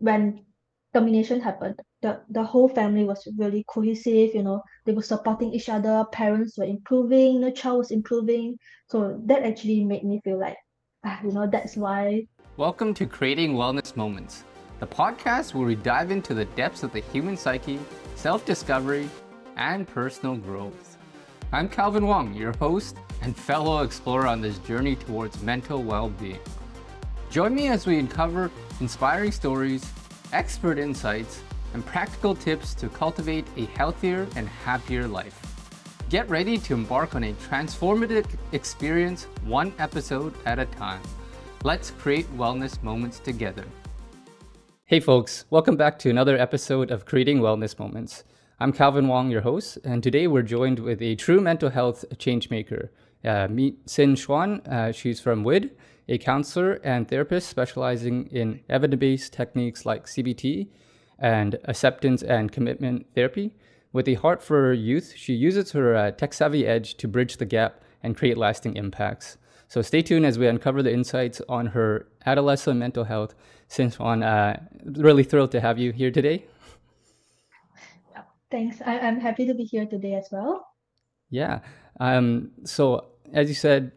[0.00, 0.44] when
[0.94, 5.68] termination happened, the, the whole family was really cohesive, you know, they were supporting each
[5.68, 8.56] other, parents were improving, the child was improving.
[8.88, 10.56] So that actually made me feel like,
[11.04, 12.26] ah, you know, that's why.
[12.56, 14.44] Welcome to Creating Wellness Moments,
[14.80, 17.78] the podcast where we dive into the depths of the human psyche,
[18.16, 19.08] self discovery,
[19.56, 20.96] and personal growth.
[21.52, 26.40] I'm Calvin Wong, your host and fellow explorer on this journey towards mental well being.
[27.30, 28.50] Join me as we uncover
[28.80, 29.88] inspiring stories,
[30.32, 31.40] expert insights,
[31.74, 35.38] and practical tips to cultivate a healthier and happier life.
[36.08, 41.00] Get ready to embark on a transformative experience one episode at a time.
[41.62, 43.64] Let's create wellness moments together.
[44.86, 48.24] Hey, folks, welcome back to another episode of Creating Wellness Moments.
[48.58, 52.88] I'm Calvin Wong, your host, and today we're joined with a true mental health changemaker.
[53.24, 54.66] Uh, meet Xin Xuan.
[54.66, 55.70] Uh, she's from WWYD,
[56.10, 60.68] a counselor and therapist specializing in evidence based techniques like CBT
[61.18, 63.54] and acceptance and commitment therapy.
[63.92, 67.46] With a heart for youth, she uses her uh, tech savvy edge to bridge the
[67.46, 69.38] gap and create lasting impacts.
[69.68, 73.34] So stay tuned as we uncover the insights on her adolescent mental health.
[73.68, 74.58] Xin Xuan, uh,
[75.00, 76.44] really thrilled to have you here today.
[78.50, 78.82] Thanks.
[78.84, 80.66] I, I'm happy to be here today as well.
[81.30, 81.60] Yeah.
[82.00, 83.92] Um, so as you said,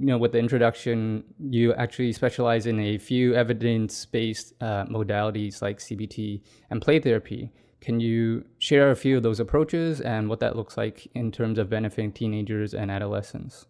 [0.00, 5.78] you know, with the introduction, you actually specialize in a few evidence-based uh, modalities like
[5.78, 7.50] CBT and play therapy.
[7.80, 11.58] Can you share a few of those approaches and what that looks like in terms
[11.58, 13.66] of benefiting teenagers and adolescents?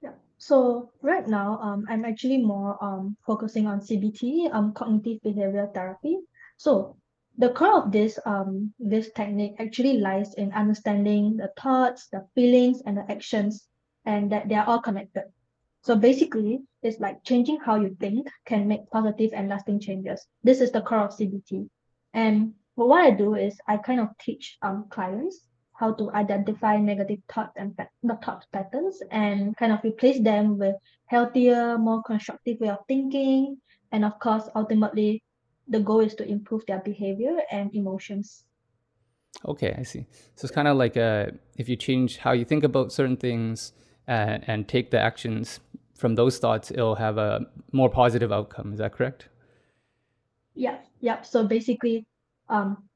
[0.00, 0.12] Yeah.
[0.38, 6.18] So right now, um, I'm actually more um focusing on CBT, um, cognitive behavioral therapy.
[6.56, 6.96] So
[7.36, 12.82] the core of this um this technique actually lies in understanding the thoughts, the feelings,
[12.86, 13.67] and the actions
[14.08, 15.24] and that they are all connected.
[15.84, 20.26] So basically, it's like changing how you think can make positive and lasting changes.
[20.42, 21.68] This is the core of CBT.
[22.14, 25.40] And what I do is I kind of teach um clients
[25.74, 30.74] how to identify negative thoughts and the thought patterns and kind of replace them with
[31.06, 33.58] healthier, more constructive way of thinking.
[33.92, 35.22] And of course, ultimately,
[35.68, 38.44] the goal is to improve their behavior and emotions.
[39.44, 40.06] Okay, I see.
[40.34, 41.26] So it's kind of like uh,
[41.58, 43.72] if you change how you think about certain things,
[44.08, 45.60] and, and take the actions
[45.96, 48.72] from those thoughts, it'll have a more positive outcome.
[48.72, 49.28] Is that correct?
[50.54, 51.22] Yeah, yeah.
[51.22, 52.06] So basically,
[52.48, 52.88] um,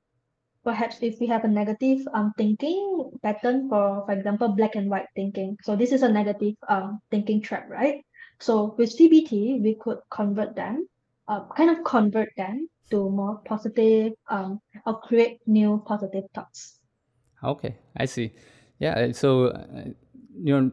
[0.65, 5.09] perhaps if we have a negative um thinking pattern for for example black and white
[5.17, 8.05] thinking so this is a negative um thinking trap right
[8.39, 10.87] so with cbt we could convert them
[11.27, 16.79] uh, kind of convert them to more positive um or create new positive thoughts
[17.43, 18.33] okay i see
[18.79, 19.91] yeah so uh,
[20.41, 20.71] you know,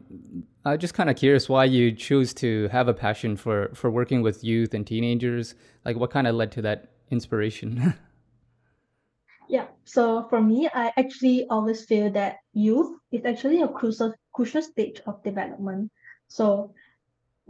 [0.64, 4.20] I'm just kind of curious why you choose to have a passion for for working
[4.20, 5.54] with youth and teenagers.
[5.84, 7.94] Like, what kind of led to that inspiration?
[9.48, 9.68] yeah.
[9.84, 15.00] So for me, I actually always feel that youth is actually a crucial crucial stage
[15.06, 15.90] of development.
[16.28, 16.74] So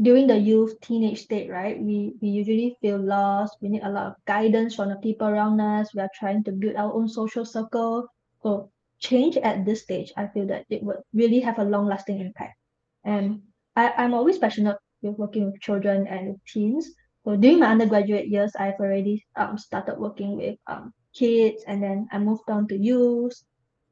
[0.00, 3.58] during the youth teenage state, right, we we usually feel lost.
[3.60, 5.92] We need a lot of guidance from the people around us.
[5.94, 8.06] We are trying to build our own social circle.
[8.44, 8.70] So
[9.00, 12.59] change at this stage, I feel that it would really have a long lasting impact.
[13.04, 13.42] And
[13.76, 16.90] I, I'm always passionate with working with children and teens.
[17.24, 22.08] So during my undergraduate years, I've already um, started working with um, kids and then
[22.12, 23.34] I moved on to youth.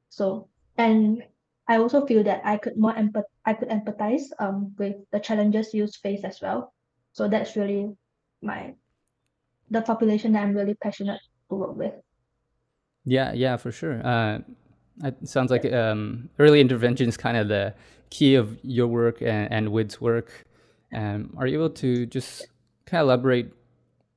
[0.09, 1.23] So, and
[1.69, 5.75] I also feel that I could more empath I could empathize um, with the challenges
[5.75, 6.73] youth face as well.
[7.13, 7.93] So that's really
[8.41, 8.75] my
[9.71, 11.21] the population that I'm really passionate
[11.51, 11.95] to work with.
[13.05, 14.01] Yeah, yeah, for sure.
[14.05, 14.41] Uh,
[15.05, 17.75] it sounds like um, early intervention is kind of the
[18.11, 20.45] key of your work and, and WWYD's work.
[20.95, 22.47] Um, are you able to just
[22.87, 23.53] kind of elaborate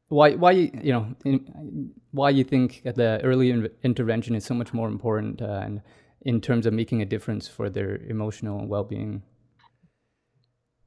[0.08, 4.54] why why you know in, why you think that the early in- intervention is so
[4.54, 5.82] much more important uh, and
[6.24, 9.24] in terms of making a difference for their emotional well-being?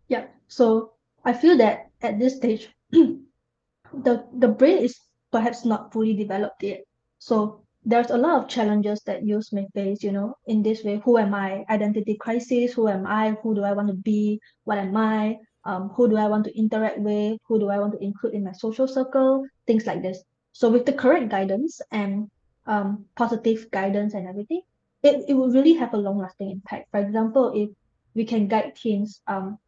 [0.09, 0.26] Yeah.
[0.49, 0.93] So
[1.25, 5.00] I feel that at this stage, the the brain is
[5.32, 6.85] perhaps not fully developed yet.
[7.19, 11.01] So there's a lot of challenges that youth may face, you know, in this way.
[11.05, 11.65] Who am I?
[11.69, 12.73] Identity crisis.
[12.73, 13.37] Who am I?
[13.43, 14.41] Who do I want to be?
[14.65, 15.39] What am I?
[15.65, 17.39] Um, who do I want to interact with?
[17.47, 19.47] Who do I want to include in my social circle?
[19.67, 20.23] Things like this.
[20.53, 22.31] So with the correct guidance and
[22.67, 24.63] um, positive guidance and everything,
[25.03, 26.91] it, it will really have a long lasting impact.
[26.91, 27.71] For example, if
[28.15, 29.59] we can guide teens um,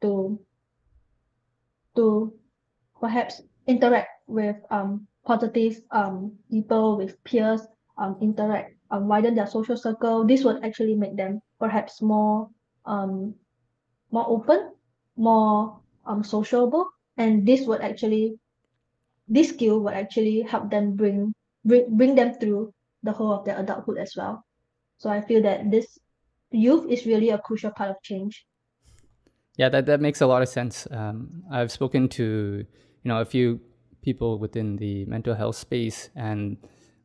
[0.00, 0.40] to
[1.96, 2.32] to
[3.00, 7.60] perhaps interact with um, positive um, people with peers
[7.98, 12.48] um, interact um, widen their social circle this would actually make them perhaps more
[12.86, 13.34] um,
[14.10, 14.70] more open
[15.16, 16.86] more um, sociable
[17.16, 18.38] and this would actually
[19.28, 21.34] this skill would actually help them bring
[21.64, 24.44] bring, bring them through the whole of their adulthood as well.
[24.98, 25.98] So i feel that this
[26.50, 28.46] youth is really a crucial part of change.
[29.56, 30.86] Yeah that, that makes a lot of sense.
[30.90, 32.64] Um, i've spoken to
[33.02, 33.60] you know a few
[34.06, 36.56] people within the mental health space and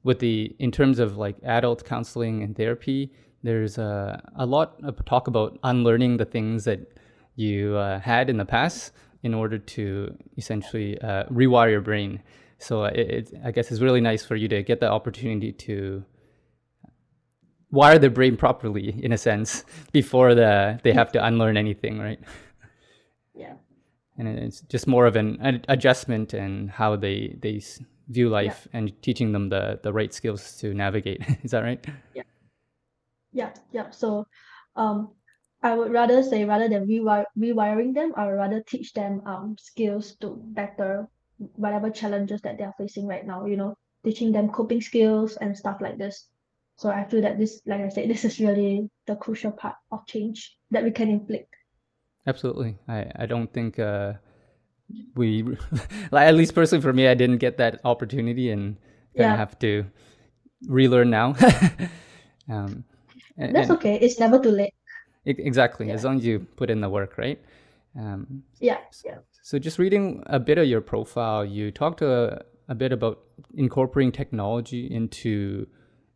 [0.04, 3.12] with the in terms of like adult counseling and therapy
[3.44, 6.80] there's a, a lot of talk about unlearning the things that
[7.36, 8.94] you uh, had in the past
[9.24, 12.22] in order to essentially uh, rewire your brain.
[12.60, 16.04] So it, it, i guess it's really nice for you to get the opportunity to
[17.72, 22.20] wire the brain properly in a sense before the they have to unlearn anything right
[24.28, 27.62] and it's just more of an adjustment and how they they
[28.10, 28.80] view life yeah.
[28.80, 31.22] and teaching them the the right skills to navigate.
[31.44, 31.84] Is that right?
[32.14, 32.24] Yeah.
[33.34, 33.90] Yeah yeah.
[33.92, 34.28] So
[34.76, 35.10] um
[35.64, 39.56] i would rather say rather than rewire, rewiring them i would rather teach them um
[39.60, 41.08] skills to better
[41.38, 43.76] whatever challenges that they are facing right now you know
[44.06, 46.28] teaching them coping skills and stuff like this.
[46.78, 50.08] So i feel that this like i said this is really the crucial part of
[50.08, 51.54] change that we can inflict
[52.28, 52.78] absolutely.
[52.88, 54.14] I i don't think uh
[55.16, 55.44] we
[56.12, 58.78] like at least personally for me i didn't get that opportunity and
[59.16, 59.36] gonna yeah.
[59.36, 59.86] have to
[60.68, 61.36] relearn now.
[62.50, 62.84] Um
[63.38, 63.96] and, that's okay.
[63.96, 64.74] It's never too late.
[65.26, 65.88] Exactly.
[65.88, 65.94] Yeah.
[65.94, 67.40] as long as you put in the work right?
[67.98, 69.20] Um yeah yeah.
[69.42, 73.20] so just reading a bit of your profile you talked a, a bit about
[73.54, 75.68] incorporating technology into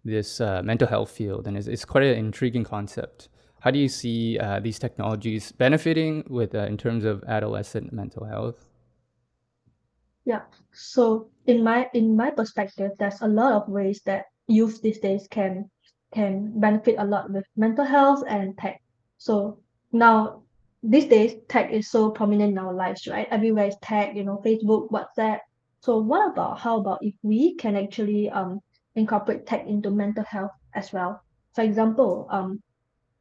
[0.03, 3.29] this uh, mental health field and it's, it's quite an intriguing concept
[3.65, 8.23] how do you see uh, these technologies benefiting with uh, in terms of adolescent mental
[8.23, 8.67] health?
[10.23, 10.43] Yeah.
[10.71, 15.27] So in my in my perspective, there's a lot of ways that youth these days
[15.31, 15.71] can
[16.13, 18.79] can benefit a lot with mental health and tech.
[19.17, 19.57] So
[19.91, 20.43] now
[20.83, 23.27] these days tech is so prominent in our lives, right?
[23.31, 25.39] Everywhere is tech, you know, Facebook, WhatsApp.
[25.79, 28.59] So what about how about if we can actually um
[28.93, 31.19] incorporate tech into mental health as well?
[31.55, 32.61] For example, um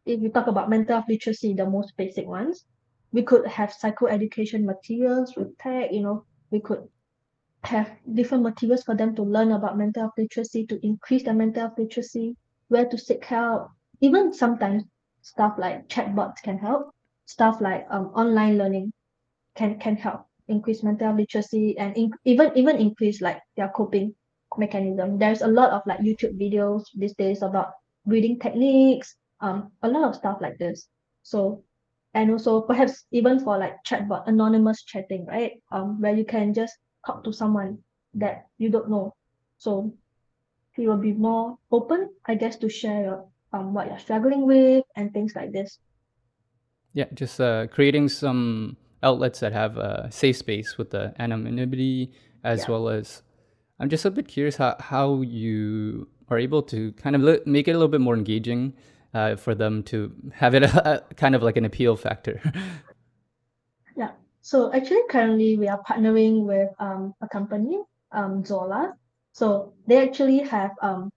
[0.07, 2.65] if you talk about mental health literacy, the most basic ones,
[3.13, 6.87] we could have psychoeducation materials with tech, you know, we could
[7.63, 11.63] have different materials for them to learn about mental health literacy, to increase their mental
[11.63, 12.37] health literacy,
[12.69, 13.71] where to seek help.
[14.01, 14.85] Even sometimes
[15.23, 16.91] stuff like chatbots can help,
[17.27, 18.93] stuff like um, online learning
[19.55, 24.15] can can help increase mental health literacy and in, even even increase like their coping
[24.59, 25.19] mechanism.
[25.19, 27.73] There's a lot of like YouTube videos these days about
[28.05, 30.89] breathing techniques, um a lot of stuff like this.
[31.23, 31.65] So
[32.15, 35.53] and also perhaps even for like chatbot anonymous chatting right?
[35.73, 36.75] Um where you can just
[37.07, 37.79] talk to someone
[38.15, 39.15] that you don't know.
[39.59, 39.95] So
[40.77, 44.85] you will be more open i guess to share your, um what you're struggling with
[44.97, 45.79] and things like this.
[46.93, 52.13] Yeah just uh, creating some outlets that have a safe space with the anonymity
[52.45, 52.71] as yeah.
[52.71, 53.23] well as
[53.81, 57.73] i'm just a bit curious how, how you are able to kind of make it
[57.73, 58.73] a little bit more engaging
[59.15, 62.41] uh, for them to have it a, a, kind of like an appeal factor.
[63.97, 64.13] yeah.
[64.43, 67.81] So actually, currently we are partnering with um, a company,
[68.13, 68.95] um, Zola.
[69.33, 71.11] So they actually have um,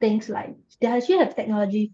[0.00, 1.92] things like they actually have technology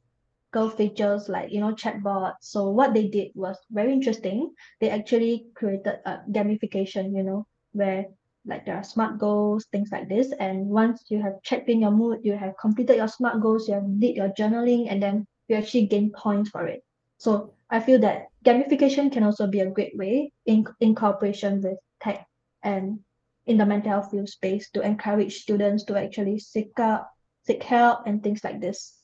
[0.76, 6.00] features like you know chatbot so what they did was very interesting they actually created
[6.04, 8.06] a gamification you know where
[8.46, 11.92] like there are smart goals things like this and once you have checked in your
[11.92, 15.56] mood you have completed your smart goals you have did your journaling and then you
[15.56, 16.84] actually gain points for it.
[17.18, 21.78] So I feel that gamification can also be a great way in, in cooperation with
[22.00, 22.26] tech
[22.62, 23.00] and
[23.46, 27.06] in the mental health field space to encourage students to actually seek out,
[27.46, 28.94] seek help and things like this.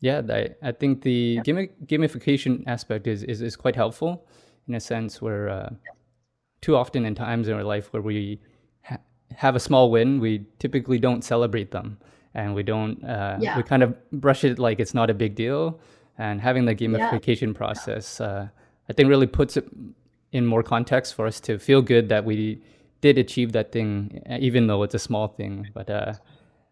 [0.00, 1.66] Yeah, I, I think the yeah.
[1.86, 4.26] gamification aspect is, is, is quite helpful
[4.66, 5.70] in a sense where uh,
[6.60, 8.40] too often in times in our life where we
[8.82, 8.98] ha-
[9.36, 11.98] have a small win, we typically don't celebrate them
[12.34, 13.56] and we don't uh, yeah.
[13.56, 15.80] we kind of brush it like it's not a big deal
[16.18, 17.58] and having the gamification yeah.
[17.58, 18.48] process uh,
[18.88, 19.68] i think really puts it
[20.32, 22.60] in more context for us to feel good that we
[23.00, 26.12] did achieve that thing even though it's a small thing but uh,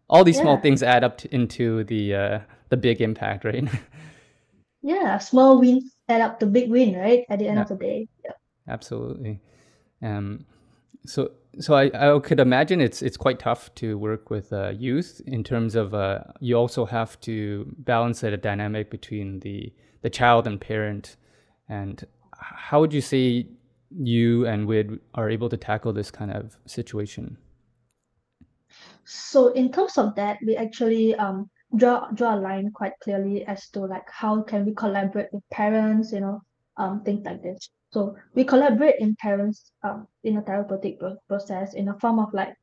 [0.08, 0.42] all these yeah.
[0.42, 2.38] small things add up to, into the uh,
[2.68, 3.68] the big impact right
[4.82, 8.08] yeah small wins add up to big win right at the end of the day
[8.24, 8.32] yeah.
[8.68, 9.40] absolutely
[10.02, 10.46] um,
[11.04, 15.20] so so I, I could imagine it's it's quite tough to work with uh, youth
[15.26, 20.46] in terms of uh, you also have to balance that dynamic between the the child
[20.46, 21.16] and parent
[21.68, 22.06] and
[22.40, 23.46] how would you say
[23.90, 27.36] you and WWYD are able to tackle this kind of situation?
[29.04, 33.68] So in terms of that, we actually um draw draw a line quite clearly as
[33.70, 36.42] to like how can we collaborate with parents, you know,
[36.76, 37.70] um things like this.
[37.92, 42.54] So we collaborate in parents um in a therapeutic process in a form of like,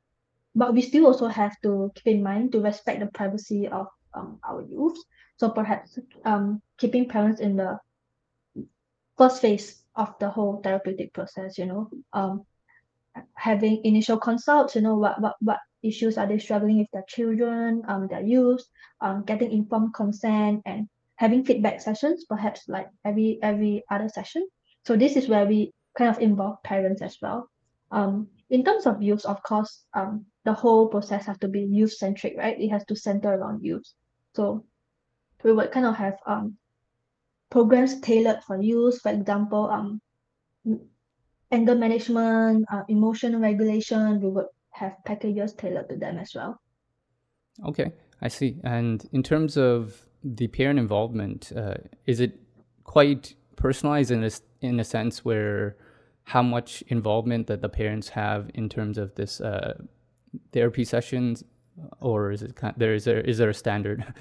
[0.55, 4.39] but we still also have to keep in mind to respect the privacy of um
[4.47, 4.97] our youth.
[5.37, 7.77] So perhaps um keeping parents in the
[9.17, 12.45] first phase of the whole therapeutic process, you know, um
[13.35, 17.81] having initial consults, you know, what what what issues are they struggling with their children,
[17.87, 18.63] um, their youth,
[19.01, 24.47] um, getting informed consent and having feedback sessions, perhaps like every every other session.
[24.87, 27.49] So this is where we kind of involve parents as well.
[27.91, 31.91] Um, in terms of youth, of course, um, the whole process has to be youth
[31.91, 32.57] centric, right?
[32.57, 33.83] It has to center around youth.
[34.33, 34.63] So
[35.43, 36.55] we would kind of have um
[37.49, 39.99] programs tailored for youth, for example, um
[41.51, 46.61] anger management, uh, emotional regulation, we would have packages tailored to them as well.
[47.65, 47.91] Okay,
[48.21, 48.55] I see.
[48.63, 51.75] And in terms of the parent involvement, uh,
[52.05, 52.39] is it
[52.85, 55.75] quite personalized in a, in a sense where
[56.23, 59.73] how much involvement that the parents have in terms of this uh,
[60.53, 61.43] therapy sessions,
[61.99, 64.05] or is it kind of, there is there is there a standard?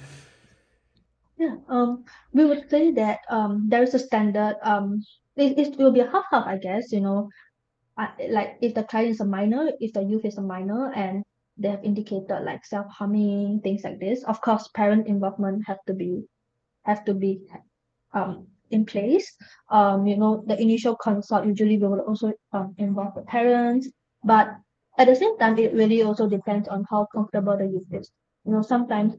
[1.39, 5.05] Yeah, um, we would say that um, there is a standard um
[5.37, 7.29] it, it will be a half half, I guess, you know.
[7.99, 11.23] I, like if the client is a minor, if the youth is a minor and
[11.59, 16.25] they have indicated like self-harming, things like this, of course parent involvement have to be
[16.85, 17.41] have to be
[18.13, 19.33] um in place.
[19.71, 23.89] Um, you know, the initial consult usually we will also um involve the parents,
[24.25, 24.49] but
[24.99, 28.11] at the same time it really also depends on how comfortable the youth is.
[28.45, 29.15] You know, sometimes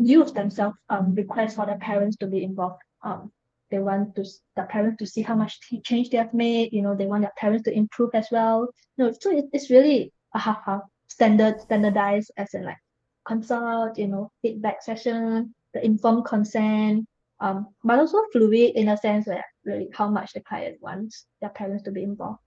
[0.00, 2.82] youth themselves um request for the parents to be involved.
[3.02, 3.32] Um,
[3.70, 4.24] they want to
[4.56, 7.32] the parents to see how much change they have made you know they want their
[7.36, 12.30] parents to improve as well no so it, it's really a half half standard standardized
[12.36, 12.78] as in like
[13.26, 17.04] consult you know feedback session the informed consent
[17.40, 21.50] um but also fluid in a sense where really how much the client wants their
[21.50, 22.40] parents to be involved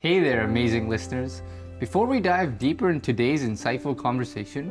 [0.00, 1.42] hey there amazing listeners
[1.78, 4.66] before we dive deeper in today's insightful conversation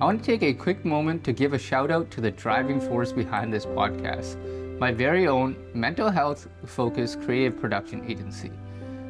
[0.00, 2.80] I want to take a quick moment to give a shout out to the driving
[2.80, 4.36] force behind this podcast
[4.78, 8.50] my very own mental health focused creative production agency,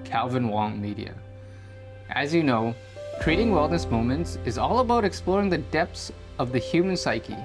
[0.05, 1.15] Calvin Wong Media.
[2.11, 2.75] As you know,
[3.21, 7.37] creating wellness moments is all about exploring the depths of the human psyche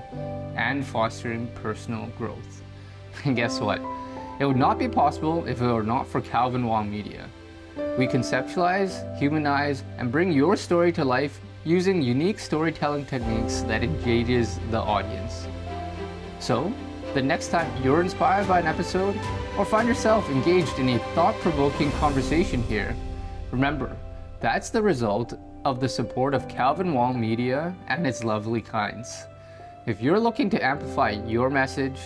[0.56, 2.64] and fostering personal growth.
[3.26, 3.82] And guess what?
[4.40, 7.28] It would not be possible if it were not for Calvin Wong Media.
[7.98, 14.60] We conceptualize, humanize, and bring your story to life using unique storytelling techniques that engages
[14.72, 15.48] the audience.
[16.40, 16.74] So,
[17.14, 19.20] the next time you're inspired by an episode
[19.58, 22.96] or find yourself engaged in a thought provoking conversation here,
[23.52, 23.96] remember
[24.40, 25.34] that's the result
[25.66, 29.26] of the support of Calvin Wong Media and its lovely kinds.
[29.86, 32.00] If you're looking to amplify your message,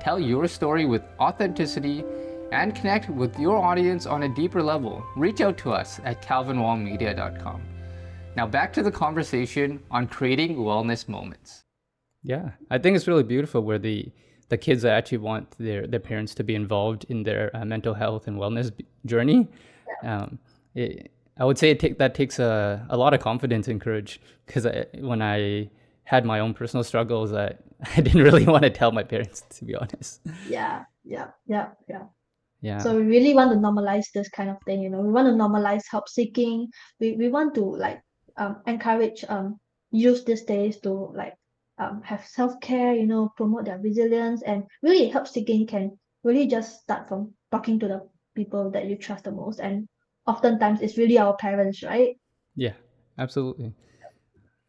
[0.00, 2.04] tell your story with authenticity,
[2.52, 7.62] and connect with your audience on a deeper level, reach out to us at calvinwongmedia.com.
[8.36, 11.64] Now back to the conversation on creating wellness moments.
[12.22, 14.10] Yeah, I think it's really beautiful where the
[14.48, 18.28] the kids actually want their their parents to be involved in their uh, mental health
[18.28, 18.72] and wellness
[19.04, 19.48] journey.
[20.02, 20.38] Um,
[20.74, 24.20] it, I would say it take, that takes a, a lot of confidence and courage
[24.46, 24.66] because
[24.98, 25.70] when I
[26.04, 27.54] had my own personal struggles, I,
[27.96, 30.20] I didn't really want to tell my parents, to be honest.
[30.48, 32.04] Yeah, yeah, yeah, yeah.
[32.60, 32.78] Yeah.
[32.78, 35.00] So we really want to normalize this kind of thing, you know.
[35.00, 36.66] We want to normalize help seeking.
[36.98, 38.00] We we want to like
[38.36, 39.60] um encourage um
[39.92, 41.34] use these days to like
[41.78, 46.80] um, have self-care, you know, promote their resilience and really help seeking can really just
[46.82, 49.60] start from talking to the people that you trust the most.
[49.60, 49.88] And
[50.28, 52.16] oftentimes it's really our parents, right?
[52.54, 52.74] Yeah,
[53.18, 53.72] absolutely.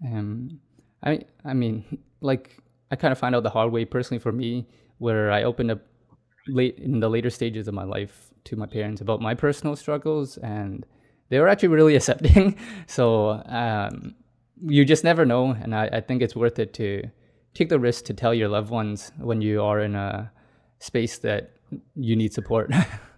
[0.05, 0.59] Um,
[1.03, 1.83] I I mean,
[2.21, 2.57] like
[2.91, 5.81] I kind of find out the hard way personally for me, where I opened up
[6.47, 10.37] late in the later stages of my life to my parents about my personal struggles,
[10.37, 10.85] and
[11.29, 12.57] they were actually really accepting.
[12.87, 14.15] So um,
[14.61, 17.03] you just never know, and I, I think it's worth it to
[17.53, 20.31] take the risk to tell your loved ones when you are in a
[20.79, 21.51] space that
[21.95, 22.71] you need support.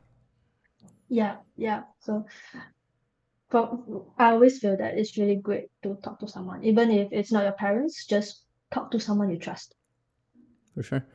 [1.12, 1.84] yeah, yeah.
[2.00, 2.26] So,
[3.50, 3.74] but
[4.18, 7.44] I always feel that it's really great to talk to someone, even if it's not
[7.44, 8.06] your parents.
[8.06, 9.76] Just talk to someone you trust.
[10.74, 11.06] For sure.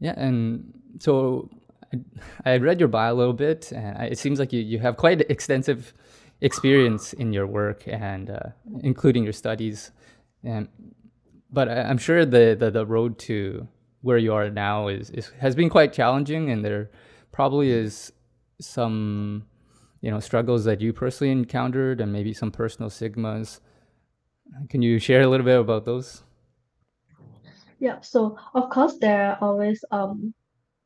[0.00, 1.48] Yeah, and so
[1.92, 4.98] I, I read your bio a little bit, and it seems like you, you have
[4.98, 5.94] quite extensive
[6.42, 8.50] experience in your work and uh,
[8.82, 9.92] including your studies.
[10.44, 10.68] And,
[11.50, 13.66] but I, am sure the, the, the road to
[14.02, 16.90] where you are now is, is has been quite challenging, and there
[17.32, 18.12] probably is
[18.60, 19.46] some
[20.00, 23.60] you know struggles that you personally encountered, and maybe some personal sigmas
[24.70, 26.22] Can you share a little bit about those?
[27.78, 28.00] Yeah.
[28.00, 30.34] So of course there are always um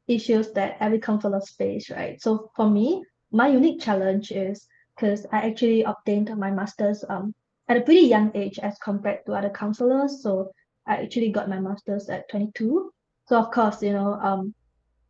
[0.09, 2.21] issues that every counselor face, right?
[2.21, 7.35] So for me, my unique challenge is because I actually obtained my master's um
[7.69, 10.23] at a pretty young age as compared to other counselors.
[10.23, 10.52] So
[10.87, 12.93] I actually got my master's at 22.
[13.26, 14.55] So of course, you know, um,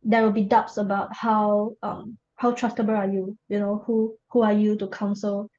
[0.03, 3.37] there will be doubts about how um how trustable are you?
[3.49, 5.49] You know, who who are you to counsel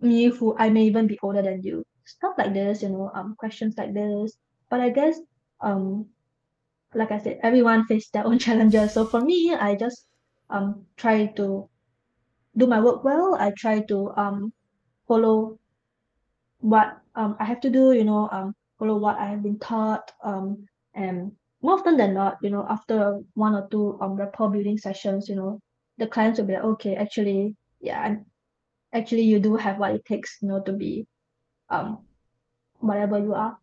[0.00, 1.84] me who I may even be older than you?
[2.04, 4.36] Stuff like this, you know, um questions like this.
[4.70, 5.20] But I guess
[5.60, 6.06] um
[6.94, 8.94] like I said, everyone face their own challenges.
[8.94, 10.06] So for me, I just
[10.50, 11.68] um try to
[12.56, 13.36] do my work well.
[13.36, 14.52] I try to um
[15.08, 15.58] follow
[16.60, 20.12] what um I have to do, you know, um follow what I have been taught.
[20.22, 21.32] Um and
[21.62, 25.36] more often than not, you know, after one or two um rapport building sessions, you
[25.36, 25.60] know,
[25.98, 28.16] the clients will be like, okay, actually, yeah,
[28.92, 31.06] actually you do have what it takes, you know, to be
[31.70, 31.98] um
[32.78, 33.56] whatever you are.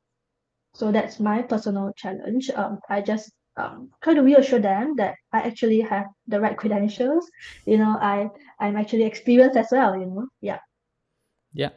[0.73, 2.49] So that's my personal challenge.
[2.49, 7.29] Um I just um try to reassure them that I actually have the right credentials.
[7.65, 10.27] You know, I I'm actually experienced as well, you know.
[10.41, 10.59] Yeah.
[11.53, 11.69] Yeah,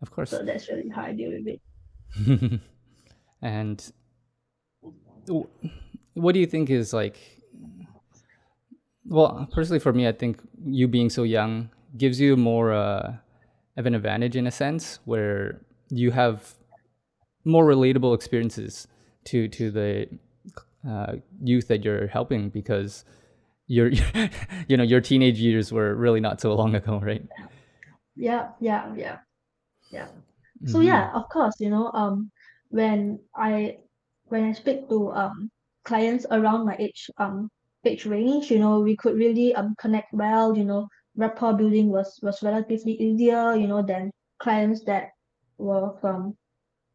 [0.00, 0.30] of course.
[0.30, 2.60] So that's really how I deal with it.
[3.42, 3.92] and
[6.14, 7.18] what do you think is like
[9.06, 13.14] well personally for me i think you being so young gives you more uh,
[13.76, 16.54] of an advantage in a sense where you have
[17.44, 18.88] more relatable experiences
[19.24, 20.08] to to the
[20.88, 23.04] uh, youth that you're helping because
[23.66, 23.90] your
[24.68, 27.26] you know your teenage years were really not so long ago right
[28.16, 29.18] yeah yeah yeah
[29.90, 30.08] yeah
[30.66, 30.88] so mm-hmm.
[30.88, 32.30] yeah of course you know um
[32.68, 33.76] when i
[34.26, 35.50] when i speak to um
[35.84, 37.50] clients around my age um
[37.86, 40.88] age range you know we could really um connect well you know.
[41.16, 44.10] Rapport building was was relatively easier you know than
[44.40, 45.10] clients that
[45.58, 46.36] were from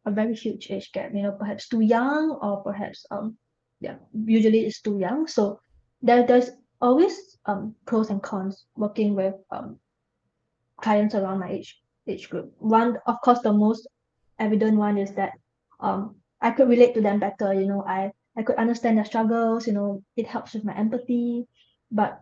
[0.06, 3.36] a very huge age gap you know perhaps too young or perhaps um
[3.80, 5.26] yeah usually it's too young.
[5.26, 5.60] So
[6.02, 7.16] there there's always
[7.46, 9.78] um pros and cons working with um
[10.82, 12.52] clients around my age age group.
[12.58, 13.86] One of course the most
[14.38, 15.32] evident one is that
[15.80, 17.84] um I could relate to them better you know.
[17.86, 21.46] I I could understand their struggles, you know, it helps with my empathy.
[21.90, 22.20] But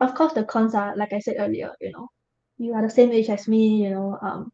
[0.00, 2.08] of course the cons are like I said earlier, you know,
[2.58, 4.52] you are the same age as me, you know, um,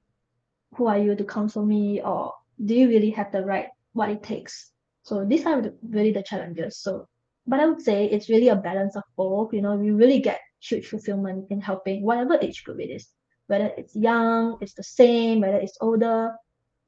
[0.75, 2.33] who are you to counsel me or
[2.65, 4.71] do you really have the right what it takes?
[5.03, 6.79] So these are really the challenges.
[6.79, 7.09] So
[7.49, 9.55] but I would say it's really a balance of both.
[9.55, 13.09] You know, we really get huge fulfillment in helping whatever age group it is,
[13.47, 16.35] whether it's young, it's the same, whether it's older.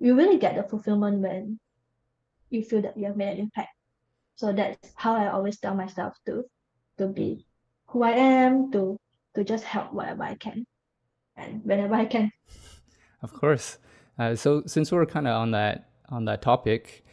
[0.00, 1.58] We really get the fulfillment when
[2.50, 3.70] you feel that you have made an impact.
[4.36, 6.44] So that's how I always tell myself to
[6.98, 7.46] to be
[7.88, 8.96] who I am, to
[9.34, 10.64] to just help whatever I can
[11.36, 12.30] and whenever I can.
[13.22, 13.76] Of course.
[14.18, 17.04] Uh, so since we're kind of on that on that topic,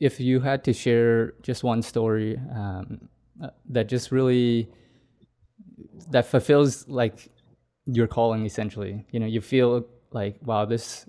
[0.00, 3.08] if you had to share just one story um,
[3.42, 4.68] uh, that just really
[6.10, 7.28] that fulfills like
[7.86, 11.06] your calling essentially you know you feel like wow this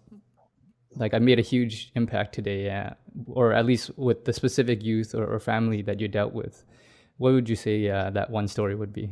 [0.95, 2.93] like I made a huge impact today, yeah,
[3.27, 6.63] or at least with the specific youth or, or family that you dealt with.
[7.17, 9.12] What would you say uh, that one story would be?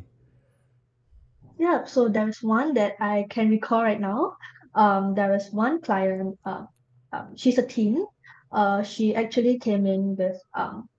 [1.59, 4.37] Yeah, so there's one that I can recall right now.
[4.73, 6.39] Um, there was one client.
[6.45, 6.65] Uh,
[7.13, 8.05] um, she's a teen.
[8.51, 10.89] Uh, she actually came in with um,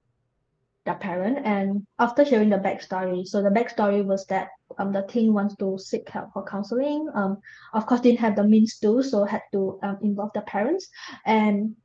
[0.85, 5.33] their parent, and after hearing the backstory, so the backstory was that um, the teen
[5.33, 7.09] wants to seek help for counseling.
[7.15, 7.39] Um,
[7.73, 10.89] of course, didn't have the means to, so had to um, involve the parents.
[11.25, 11.77] And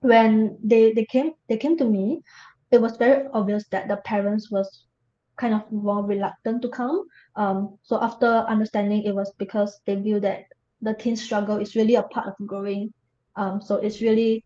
[0.00, 2.22] when they, they came they came to me,
[2.70, 4.86] it was very obvious that the parents was
[5.36, 7.04] kind of more reluctant to come.
[7.36, 10.44] Um, so after understanding, it was because they view that
[10.80, 12.92] the teen struggle is really a part of growing.
[13.36, 14.44] Um, so it's really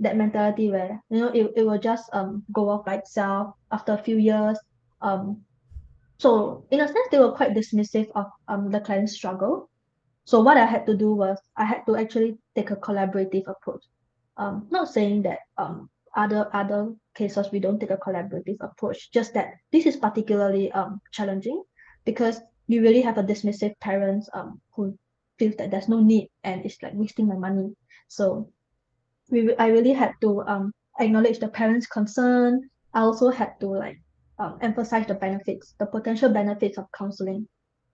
[0.00, 3.92] that mentality where you know it, it will just um go off by itself after
[3.92, 4.58] a few years.
[5.00, 5.42] Um,
[6.18, 9.68] so in a sense, they were quite dismissive of um, the client's struggle.
[10.24, 13.84] So what I had to do was I had to actually take a collaborative approach.
[14.36, 19.34] Um, not saying that um, other other cases we don't take a collaborative approach, just
[19.34, 21.62] that this is particularly um, challenging
[22.04, 24.98] because you really have a dismissive parents um, who
[25.38, 27.72] feels that there's no need and it's like wasting my money.
[28.08, 28.50] So
[29.30, 32.68] we I really had to um, acknowledge the parents' concern.
[32.94, 33.98] I also had to like
[34.38, 37.46] um, emphasize the benefits, the potential benefits of counseling.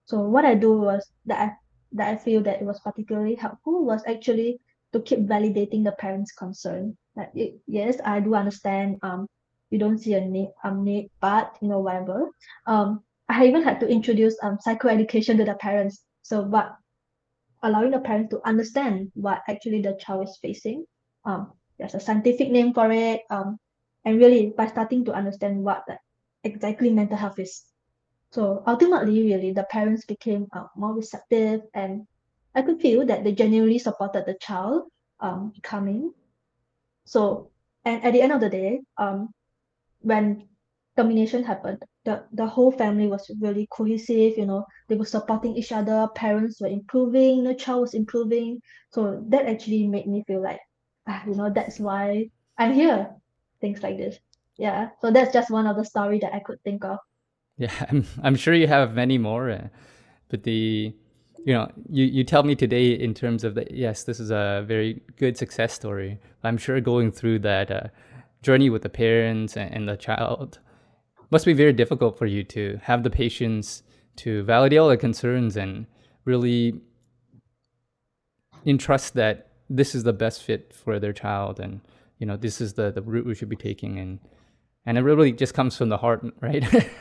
[0.05, 1.51] So what I do was that I
[1.93, 4.59] that I feel that it was particularly helpful was actually
[4.91, 6.97] to keep validating the parents' concern.
[7.15, 8.97] That it, yes, I do understand.
[9.01, 9.27] Um,
[9.69, 12.29] you don't see a need, um, need, but you know whatever.
[12.67, 16.03] Um, I even had to introduce um psychoeducation to the parents.
[16.21, 16.75] So, but
[17.63, 20.85] allowing the parents to understand what actually the child is facing.
[21.25, 23.21] Um, there's a scientific name for it.
[23.29, 23.57] Um,
[24.05, 25.83] and really by starting to understand what
[26.43, 27.63] exactly mental health is
[28.33, 32.07] So ultimately, really, the parents became uh, more receptive, and
[32.55, 36.13] I could feel that they genuinely supported the child um, coming.
[37.05, 37.51] So,
[37.85, 39.29] and at the end of the day, um,
[40.01, 40.49] when
[40.97, 45.71] termination happened, the, the whole family was really cohesive, you know, they were supporting each
[45.71, 48.59] other, parents were improving, the child was improving.
[48.91, 50.59] So that actually made me feel like,
[51.27, 53.09] you know, that's why I'm here.
[53.61, 54.17] Things like this.
[54.57, 54.89] Yeah.
[55.01, 56.99] So that's just one of the story that I could think of.
[57.57, 59.67] Yeah, I'm, I'm sure you have many more, uh,
[60.29, 60.93] but the,
[61.45, 64.63] you know, you, you tell me today in terms of the, yes, this is a
[64.67, 66.19] very good success story.
[66.43, 67.87] I'm sure going through that uh,
[68.41, 70.59] journey with the parents and, and the child
[71.31, 73.83] must be very difficult for you to have the patience
[74.17, 75.87] to validate all the concerns and
[76.25, 76.79] really
[78.65, 81.81] entrust that this is the best fit for their child and
[82.19, 84.19] you know this is the the route we should be taking and
[84.85, 86.65] and it really just comes from the heart right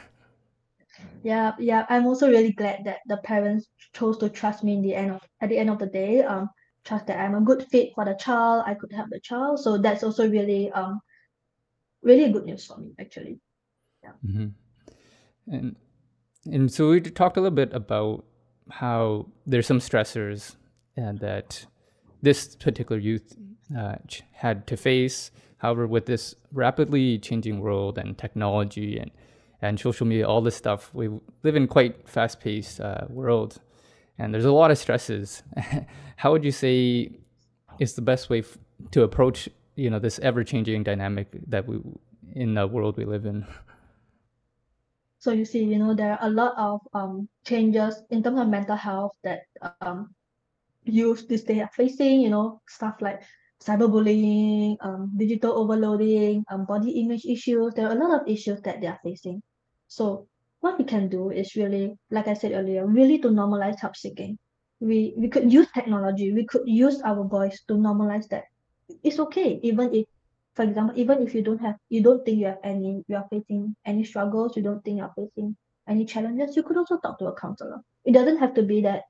[1.22, 4.94] yeah yeah i'm also really glad that the parents chose to trust me in the
[4.94, 6.48] end of at the end of the day um
[6.84, 9.78] trust that i'm a good fit for the child i could help the child so
[9.78, 11.00] that's also really um
[12.02, 13.38] really good news for me actually
[14.02, 14.10] yeah.
[14.26, 15.54] Mm-hmm.
[15.54, 15.76] And
[16.50, 18.24] and so we talked a little bit about
[18.70, 20.56] how there's some stressors
[20.96, 21.66] and that
[22.22, 23.36] this particular youth
[23.76, 23.96] uh,
[24.32, 25.30] had to face.
[25.58, 29.10] However, with this rapidly changing world and technology and
[29.64, 31.08] and social media, all this stuff, we
[31.44, 33.60] live in quite fast-paced uh, world,
[34.18, 35.44] and there's a lot of stresses.
[36.16, 37.12] how would you say
[37.78, 38.58] is the best way f-
[38.90, 41.78] to approach you know this ever-changing dynamic that we
[42.34, 43.46] in the world we live in?
[45.18, 48.48] So you see, you know, there are a lot of um changes in terms of
[48.48, 49.42] mental health that
[49.80, 50.14] um
[50.84, 53.22] youth these days are facing, you know, stuff like
[53.62, 57.74] cyberbullying, um, digital overloading, um, body image issues.
[57.74, 59.42] There are a lot of issues that they are facing.
[59.86, 60.26] So
[60.60, 64.38] what we can do is really, like I said earlier, really to normalize help seeking.
[64.80, 68.44] We we could use technology, we could use our voice to normalize that.
[69.02, 70.06] It's okay, even if
[70.54, 73.26] for example, even if you don't have, you don't think you have any, you are
[73.30, 75.56] facing any struggles, you don't think you're facing
[75.88, 77.80] any challenges, you could also talk to a counselor.
[78.04, 79.02] It doesn't have to be that,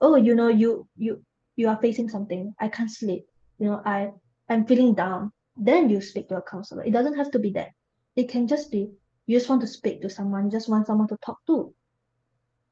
[0.00, 1.22] oh, you know, you you
[1.56, 2.54] you are facing something.
[2.60, 3.26] I can't sleep.
[3.58, 4.10] You know, I
[4.48, 5.32] I'm feeling down.
[5.56, 6.84] Then you speak to a counselor.
[6.84, 7.70] It doesn't have to be that.
[8.16, 8.90] It can just be
[9.26, 11.74] you just want to speak to someone, just want someone to talk to.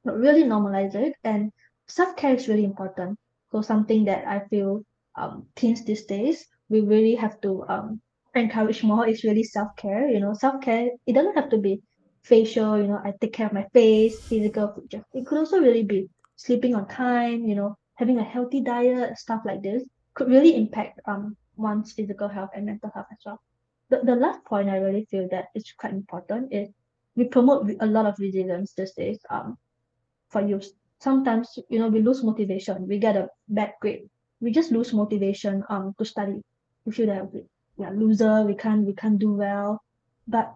[0.05, 1.14] But really normalize it.
[1.25, 1.53] And
[1.87, 3.19] self care is really important.
[3.53, 4.83] So something that I feel
[5.17, 8.01] um, teens these days we really have to um,
[8.35, 11.81] encourage more is really self-care you know self-care it doesn't have to be
[12.23, 14.75] facial you know i take care of my face physical
[15.14, 19.42] it could also really be sleeping on time you know having a healthy diet stuff
[19.46, 23.40] like this could really impact um one's physical health and mental health as well
[23.90, 26.68] the, the last point i really feel that is quite important is
[27.16, 29.57] we promote a lot of resilience these days um
[30.31, 30.70] for youth
[31.01, 34.09] sometimes you know we lose motivation we get a bad grade
[34.40, 36.40] we just lose motivation um to study
[36.87, 39.83] we feel that we are loser, we can't we can't do well.
[40.27, 40.55] But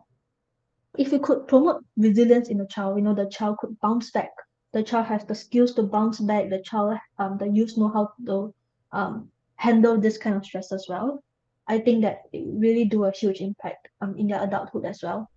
[0.99, 4.31] if we could promote resilience in the child, you know, the child could bounce back.
[4.73, 6.49] The child has the skills to bounce back.
[6.49, 8.55] The child, um, the youth know how to
[8.93, 11.23] um handle this kind of stress as well.
[11.69, 15.31] I think that it really do a huge impact um in their adulthood as well.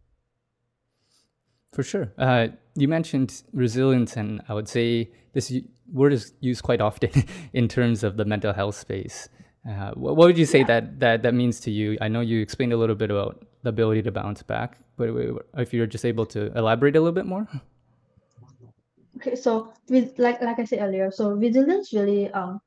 [1.73, 2.13] For sure.
[2.17, 5.53] Uh, you mentioned resilience, and I would say this
[5.91, 7.11] word is used quite often
[7.53, 9.27] in terms of the mental health space.
[9.67, 10.67] Uh, what, would you say yeah.
[10.67, 11.97] that, that that means to you?
[11.99, 15.09] I know you explained a little bit about the ability to bounce back, but
[15.57, 17.47] if you're just able to elaborate a little bit more.
[19.17, 22.59] Okay, so with like like I said earlier, so resilience really um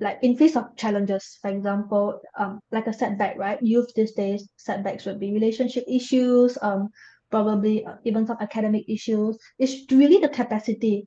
[0.00, 3.62] like in face of challenges, for example, um like a setback, right?
[3.62, 6.88] Youth these days setbacks would be relationship issues, um
[7.30, 9.38] probably uh, even some academic issues.
[9.58, 11.06] It's really the capacity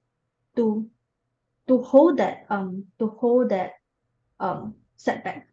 [0.55, 0.87] to
[1.67, 3.73] to hold that um to hold that
[4.39, 5.47] um setback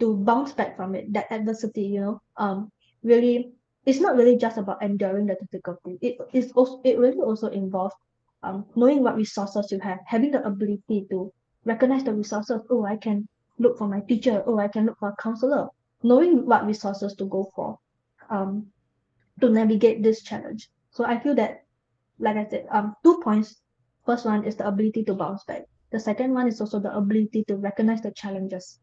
[0.00, 2.70] to bounce back from it that adversity you know um
[3.02, 3.52] really
[3.86, 7.94] it's not really just about enduring the difficulty it is also it really also involves
[8.46, 11.32] um knowing what resources you have having the ability to
[11.64, 13.26] recognize the resources oh i can
[13.58, 15.68] look for my teacher oh i can look for a counselor.
[16.02, 17.78] Knowing what resources to go for
[18.30, 18.66] um
[19.40, 20.68] to navigate this challenge.
[20.90, 21.64] So i feel that
[22.18, 23.56] like i said um two points.
[24.04, 25.62] First one is the ability to bounce back.
[25.90, 28.78] The second one is also the ability to recognize the challenges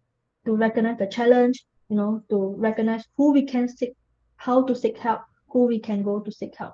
[0.45, 3.93] to recognize the challenge, you know, to recognize who we can seek,
[4.35, 6.73] how to seek help, who we can go to seek help.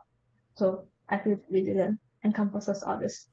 [0.56, 3.28] So I feel resilient encompasses all these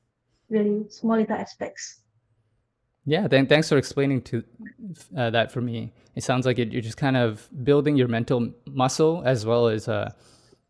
[0.49, 2.01] really small little aspects.
[3.05, 4.43] Yeah, then thanks for explaining to
[5.17, 5.93] uh, that for me.
[6.17, 9.87] It sounds like it, you're just kind of building your mental muscle as well as
[9.87, 10.11] uh,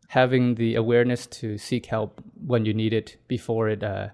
[0.07, 4.09] having the awareness to seek help when you need it before it uh,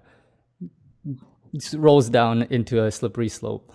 [1.74, 3.72] rolls down into a slippery slope.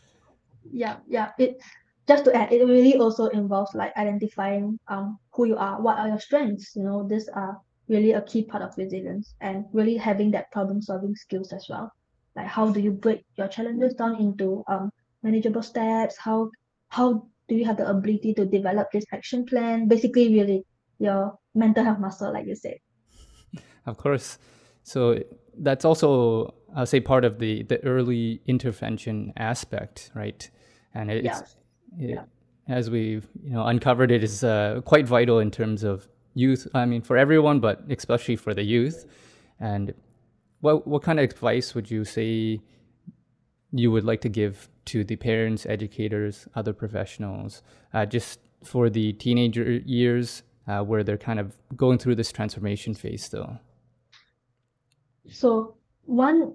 [0.72, 1.32] yeah, yeah.
[1.38, 1.60] It
[2.08, 6.08] just to add, it really also involves like identifying um who you are, what are
[6.08, 6.74] your strengths.
[6.74, 10.82] You know, these are really a key part of resilience and really having that problem
[10.82, 11.92] solving skills as well.
[12.34, 14.90] Like how do you break your challenges down into um
[15.22, 16.16] manageable steps?
[16.16, 16.50] How
[16.88, 19.88] how do you have the ability to develop this action plan?
[19.88, 20.64] Basically, really
[20.98, 22.78] your mental health muscle, like you said.
[23.86, 24.38] Of course.
[24.82, 25.22] So
[25.56, 30.48] that's also, I'll say, part of the the early intervention aspect, right?
[30.92, 31.56] And it's yes.
[31.98, 32.24] it, yeah.
[32.68, 36.68] as we've you know uncovered, it is uh, quite vital in terms of youth.
[36.74, 39.06] I mean, for everyone, but especially for the youth.
[39.58, 39.94] And
[40.60, 42.60] what what kind of advice would you say
[43.72, 49.12] you would like to give to the parents, educators, other professionals, uh, just for the
[49.14, 53.58] teenager years uh, where they're kind of going through this transformation phase still?
[55.28, 56.54] So one,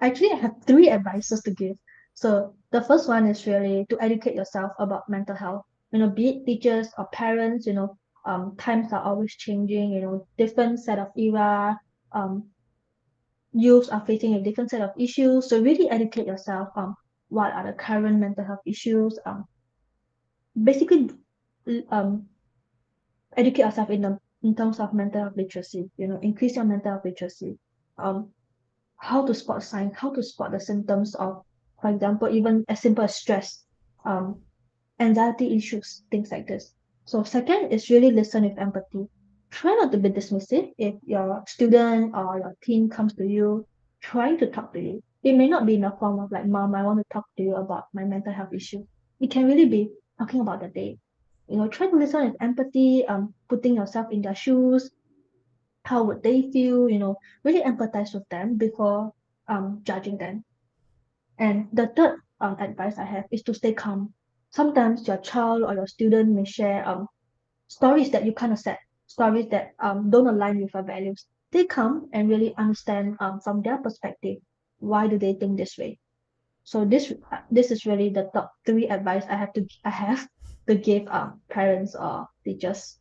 [0.00, 1.76] actually, I have three advices to give.
[2.14, 5.64] So the first one is really to educate yourself about mental health.
[5.92, 7.66] You know, be it teachers or parents.
[7.66, 9.90] You know, um, times are always changing.
[9.90, 11.78] You know, different set of era.
[12.12, 12.50] Um,
[13.52, 15.48] youths are facing a different set of issues.
[15.48, 16.94] So really educate yourself on
[17.28, 19.18] what are the current mental health issues.
[19.24, 19.44] Um,
[20.60, 21.10] basically,
[21.90, 22.26] um,
[23.36, 25.90] educate yourself in the in terms of mental health literacy.
[25.96, 27.58] You know, increase your mental health literacy.
[27.98, 28.30] Um,
[28.96, 31.42] how to spot signs, how to spot the symptoms of,
[31.80, 33.64] for example, even as simple as stress,
[34.04, 34.42] um,
[34.98, 36.74] anxiety issues, things like this.
[37.04, 39.06] So second is really listen with empathy.
[39.50, 43.66] Try not to be dismissive if your student or your teen comes to you
[44.00, 45.02] trying to talk to you.
[45.22, 47.42] It may not be in the form of like, mom, I want to talk to
[47.42, 48.86] you about my mental health issue.
[49.20, 50.98] It can really be talking about the day,
[51.50, 54.90] you know try to listen with empathy um putting yourself in their shoes
[55.84, 59.12] how would they feel you know really empathize with them before
[59.48, 60.44] um judging them
[61.38, 64.14] and the third um, advice i have is to stay calm
[64.50, 67.06] sometimes your child or your student may share um
[67.68, 71.64] stories that you kind of said stories that um don't align with your values They
[71.66, 74.38] come and really understand um from their perspective
[74.78, 75.98] why do they think this way
[76.64, 77.12] so this
[77.50, 80.28] this is really the top three advice i have to i have
[80.70, 82.98] to give um, parents or teachers.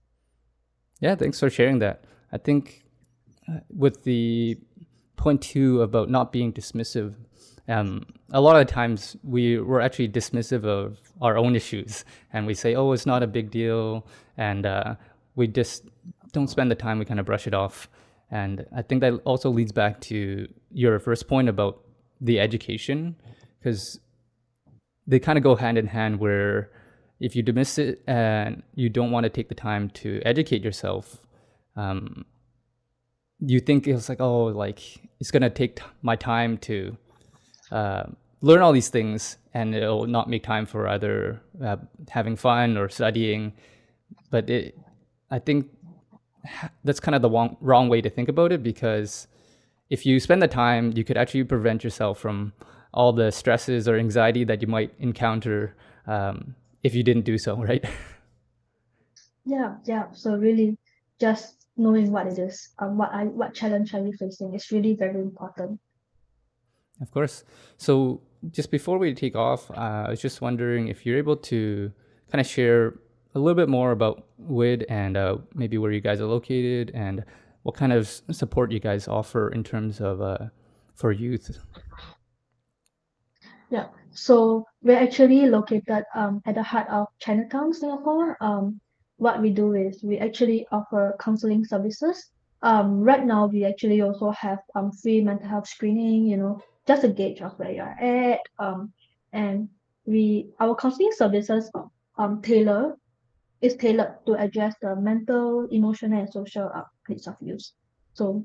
[1.00, 2.04] Yeah, thanks for sharing that.
[2.32, 2.84] I think
[3.48, 4.58] uh, with the
[5.16, 7.16] point two about not being dismissive,
[7.70, 12.04] um, a lot of times we we're actually dismissive of our own issues,
[12.34, 14.96] and we say, "Oh, it's not a big deal," and uh,
[15.36, 15.86] we just
[16.34, 17.00] don't spend the time.
[17.00, 17.88] We kind of brush it off,
[18.32, 21.84] and I think that also leads back to your first point about
[22.20, 23.16] the education,
[23.60, 24.00] because
[25.08, 26.20] they kind of go hand in hand.
[26.20, 26.72] Where
[27.20, 31.18] if you dismiss it and you don't want to take the time to educate yourself,
[31.76, 32.26] um,
[33.40, 34.82] you think it's like, oh, like
[35.20, 36.98] it's gonna take t- my time to
[37.72, 38.04] uh,
[38.42, 41.78] learn all these things, and it'll not make time for either uh,
[42.10, 43.54] having fun or studying.
[44.30, 44.78] But it,
[45.32, 45.70] I think
[46.84, 49.28] that's kind of the wrong, wrong way to think about it because
[49.90, 52.54] if you spend the time, you could actually prevent yourself from
[52.94, 55.76] all the stresses or anxiety that you might encounter
[56.08, 57.84] um, if you didn't do so, right?
[59.46, 60.12] Yeah, yeah.
[60.12, 60.78] So really
[61.20, 64.96] just knowing what it is, um, what I what challenge are you facing is really
[64.96, 65.80] very important.
[67.02, 67.44] Of course.
[67.78, 71.92] So just before we take off, uh, I was just wondering if you're able to
[72.32, 73.00] kind of share
[73.36, 77.24] a little bit more about WWYD and uh, maybe where you guys are located and
[77.64, 80.38] what kind of support you guys offer in terms of uh,
[80.96, 81.60] for youth.
[83.70, 83.88] Yeah.
[84.12, 88.38] So we're actually located um, at the heart of Chinatown, Singapore.
[88.42, 88.82] Um,
[89.18, 92.32] what we do is we actually offer counseling services.
[92.62, 97.04] Um, right now, we actually also have um, free mental health screening, you know, just
[97.04, 98.42] a gauge of where you're at.
[98.58, 98.92] Um,
[99.32, 99.70] and
[100.06, 101.70] we our counseling services
[102.18, 102.98] um, tailor
[103.62, 107.72] is tailored to address the mental, emotional, and social uh, needs of youth.
[108.14, 108.44] So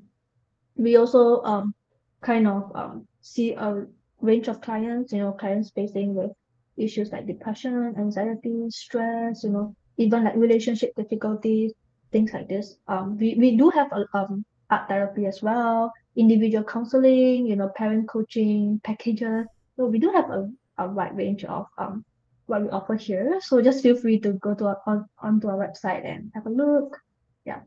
[0.77, 1.75] we also um,
[2.21, 3.87] kind of um, see a
[4.21, 6.33] range of clients, you know, clients facing with
[6.77, 11.73] issues like depression, anxiety, stress, you know, even like relationship difficulties,
[12.13, 12.77] things like this.
[12.89, 17.71] Um, we, we do have a, um, art therapy as well, individual counseling, you know,
[17.77, 19.47] parent coaching packages.
[19.77, 22.05] So we do have a, a wide range of um
[22.47, 23.39] what we offer here.
[23.41, 26.51] So just feel free to go to our, on onto our website and have a
[26.51, 26.99] look.
[27.45, 27.61] Yeah.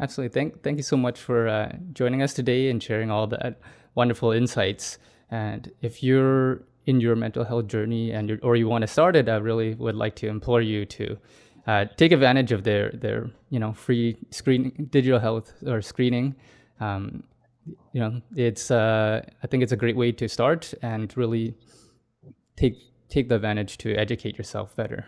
[0.00, 0.32] Absolutely.
[0.32, 3.60] Thank thank you so much for uh, joining us today and sharing all that
[3.94, 4.98] wonderful insights.
[5.30, 9.28] And if you're in your mental health journey and or you want to start it,
[9.28, 11.16] I really would like to implore you to
[11.66, 16.34] uh, take advantage of their their you know free screen digital health or screening.
[16.80, 17.22] Um,
[17.92, 21.54] you know, it's uh, I think it's a great way to start and really
[22.56, 22.76] take
[23.08, 25.06] take the advantage to educate yourself better.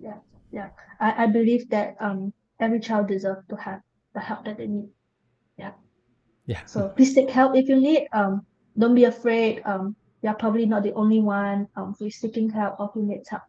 [0.00, 0.18] Yeah,
[0.52, 0.68] yeah.
[1.00, 3.80] I, I believe that um every child deserves to have
[4.14, 4.88] the help that they need.
[5.58, 5.72] Yeah.
[6.46, 6.64] Yeah.
[6.64, 8.08] So please take help if you need.
[8.12, 8.46] Um,
[8.78, 9.62] don't be afraid.
[9.64, 13.28] Um, you're probably not the only one um who is seeking help or who needs
[13.28, 13.42] help.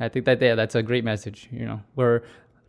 [0.00, 1.48] I think that yeah, that's a great message.
[1.52, 2.22] You know, we're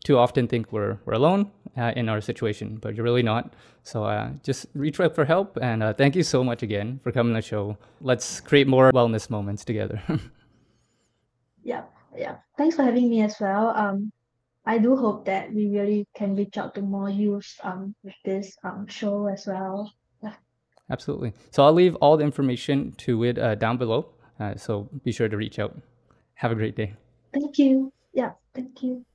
[0.06, 3.54] too often think we're we're alone uh, in our situation, but you're really not.
[3.84, 7.12] So uh, just reach out for help, and uh, thank you so much again for
[7.12, 7.78] coming to the show.
[8.00, 10.02] Let's create more wellness moments together.
[11.64, 11.84] yeah,
[12.16, 12.38] yeah.
[12.58, 13.70] Thanks for having me as well.
[13.76, 14.12] Um,
[14.66, 18.56] I do hope that we really can reach out to more youth um with this
[18.64, 19.92] um show as well.
[20.24, 20.36] Yeah.
[20.90, 21.34] Absolutely.
[21.52, 24.14] So I'll leave all the information to it uh, down below.
[24.40, 25.76] Uh, so be sure to reach out.
[26.36, 26.94] Have a great day.
[27.34, 27.92] Thank you.
[28.14, 29.06] Yeah, thank you.